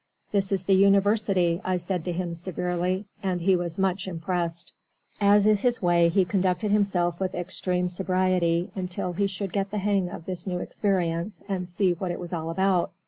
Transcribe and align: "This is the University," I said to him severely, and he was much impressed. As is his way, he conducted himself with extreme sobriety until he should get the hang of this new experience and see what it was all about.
"This 0.31 0.51
is 0.51 0.63
the 0.63 0.73
University," 0.73 1.61
I 1.63 1.77
said 1.77 2.03
to 2.05 2.11
him 2.11 2.33
severely, 2.33 3.05
and 3.21 3.39
he 3.39 3.55
was 3.55 3.77
much 3.77 4.07
impressed. 4.07 4.73
As 5.19 5.45
is 5.45 5.61
his 5.61 5.79
way, 5.79 6.09
he 6.09 6.25
conducted 6.25 6.71
himself 6.71 7.19
with 7.19 7.35
extreme 7.35 7.87
sobriety 7.87 8.71
until 8.73 9.13
he 9.13 9.27
should 9.27 9.53
get 9.53 9.69
the 9.69 9.77
hang 9.77 10.09
of 10.09 10.25
this 10.25 10.47
new 10.47 10.57
experience 10.57 11.43
and 11.47 11.69
see 11.69 11.93
what 11.93 12.09
it 12.09 12.19
was 12.19 12.33
all 12.33 12.49
about. 12.49 12.89